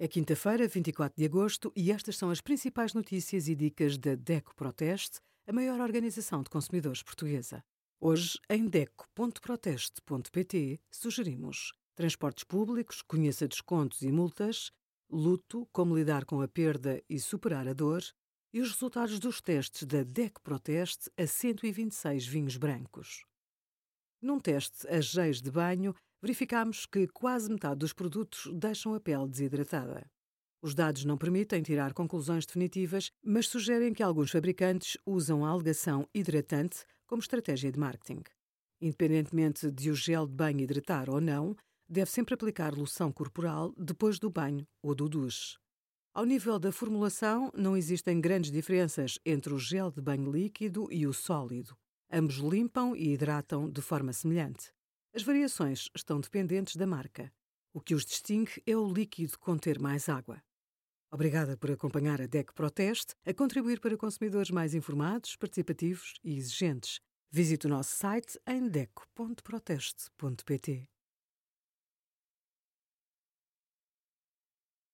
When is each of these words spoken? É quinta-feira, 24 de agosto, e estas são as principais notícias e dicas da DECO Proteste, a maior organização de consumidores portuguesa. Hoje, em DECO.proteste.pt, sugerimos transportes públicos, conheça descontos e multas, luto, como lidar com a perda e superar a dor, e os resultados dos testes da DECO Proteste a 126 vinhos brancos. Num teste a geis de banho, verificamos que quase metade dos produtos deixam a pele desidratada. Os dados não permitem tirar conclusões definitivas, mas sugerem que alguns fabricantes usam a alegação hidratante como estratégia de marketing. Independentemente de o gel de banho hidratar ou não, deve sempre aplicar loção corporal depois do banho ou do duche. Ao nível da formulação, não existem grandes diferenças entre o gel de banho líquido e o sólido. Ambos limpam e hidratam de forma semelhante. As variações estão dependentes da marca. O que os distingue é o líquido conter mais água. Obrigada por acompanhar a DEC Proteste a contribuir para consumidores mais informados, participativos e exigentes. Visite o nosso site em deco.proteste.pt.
É 0.00 0.06
quinta-feira, 0.06 0.68
24 0.68 1.18
de 1.18 1.24
agosto, 1.24 1.72
e 1.74 1.90
estas 1.90 2.16
são 2.16 2.30
as 2.30 2.40
principais 2.40 2.94
notícias 2.94 3.48
e 3.48 3.56
dicas 3.56 3.98
da 3.98 4.14
DECO 4.14 4.54
Proteste, 4.54 5.18
a 5.44 5.52
maior 5.52 5.80
organização 5.80 6.40
de 6.40 6.48
consumidores 6.48 7.02
portuguesa. 7.02 7.64
Hoje, 8.00 8.38
em 8.48 8.68
DECO.proteste.pt, 8.68 10.80
sugerimos 10.88 11.72
transportes 11.96 12.44
públicos, 12.44 13.02
conheça 13.02 13.48
descontos 13.48 14.02
e 14.02 14.12
multas, 14.12 14.70
luto, 15.10 15.68
como 15.72 15.96
lidar 15.96 16.24
com 16.24 16.40
a 16.42 16.46
perda 16.46 17.02
e 17.08 17.18
superar 17.18 17.66
a 17.66 17.72
dor, 17.72 18.04
e 18.52 18.60
os 18.60 18.70
resultados 18.70 19.18
dos 19.18 19.40
testes 19.40 19.82
da 19.82 20.04
DECO 20.04 20.40
Proteste 20.42 21.10
a 21.16 21.26
126 21.26 22.24
vinhos 22.24 22.56
brancos. 22.56 23.24
Num 24.22 24.38
teste 24.38 24.86
a 24.86 25.00
geis 25.00 25.42
de 25.42 25.50
banho, 25.50 25.92
verificamos 26.20 26.86
que 26.86 27.06
quase 27.08 27.50
metade 27.50 27.78
dos 27.78 27.92
produtos 27.92 28.50
deixam 28.54 28.94
a 28.94 29.00
pele 29.00 29.28
desidratada. 29.28 30.10
Os 30.60 30.74
dados 30.74 31.04
não 31.04 31.16
permitem 31.16 31.62
tirar 31.62 31.94
conclusões 31.94 32.44
definitivas, 32.44 33.10
mas 33.22 33.46
sugerem 33.46 33.94
que 33.94 34.02
alguns 34.02 34.30
fabricantes 34.30 34.96
usam 35.06 35.44
a 35.44 35.50
alegação 35.50 36.08
hidratante 36.12 36.84
como 37.06 37.22
estratégia 37.22 37.70
de 37.70 37.78
marketing. 37.78 38.22
Independentemente 38.80 39.70
de 39.70 39.90
o 39.90 39.94
gel 39.94 40.26
de 40.26 40.34
banho 40.34 40.60
hidratar 40.60 41.08
ou 41.08 41.20
não, 41.20 41.56
deve 41.88 42.10
sempre 42.10 42.34
aplicar 42.34 42.74
loção 42.74 43.12
corporal 43.12 43.72
depois 43.76 44.18
do 44.18 44.30
banho 44.30 44.66
ou 44.82 44.94
do 44.94 45.08
duche. 45.08 45.56
Ao 46.12 46.24
nível 46.24 46.58
da 46.58 46.72
formulação, 46.72 47.50
não 47.54 47.76
existem 47.76 48.20
grandes 48.20 48.50
diferenças 48.50 49.18
entre 49.24 49.54
o 49.54 49.58
gel 49.58 49.90
de 49.90 50.00
banho 50.00 50.30
líquido 50.30 50.88
e 50.90 51.06
o 51.06 51.12
sólido. 51.12 51.76
Ambos 52.10 52.36
limpam 52.36 52.96
e 52.96 53.12
hidratam 53.12 53.70
de 53.70 53.80
forma 53.80 54.12
semelhante. 54.12 54.72
As 55.14 55.22
variações 55.22 55.88
estão 55.94 56.20
dependentes 56.20 56.76
da 56.76 56.86
marca. 56.86 57.32
O 57.72 57.80
que 57.80 57.94
os 57.94 58.04
distingue 58.04 58.62
é 58.66 58.76
o 58.76 58.92
líquido 58.92 59.38
conter 59.38 59.78
mais 59.78 60.06
água. 60.08 60.42
Obrigada 61.10 61.56
por 61.56 61.70
acompanhar 61.70 62.20
a 62.20 62.26
DEC 62.26 62.52
Proteste 62.52 63.14
a 63.24 63.32
contribuir 63.32 63.80
para 63.80 63.96
consumidores 63.96 64.50
mais 64.50 64.74
informados, 64.74 65.36
participativos 65.36 66.12
e 66.22 66.36
exigentes. 66.36 67.00
Visite 67.30 67.66
o 67.66 67.70
nosso 67.70 67.96
site 67.96 68.38
em 68.46 68.68
deco.proteste.pt. 68.68 70.97